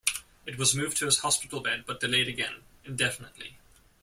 [0.47, 3.59] It was moved to his hospital bed but delayed again, indefinitely.